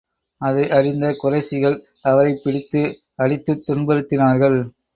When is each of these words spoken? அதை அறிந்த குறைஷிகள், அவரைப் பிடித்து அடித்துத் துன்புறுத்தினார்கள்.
அதை 0.37 0.69
அறிந்த 0.69 1.15
குறைஷிகள், 1.23 1.77
அவரைப் 2.01 2.41
பிடித்து 2.43 2.99
அடித்துத் 3.15 3.69
துன்புறுத்தினார்கள். 3.69 4.59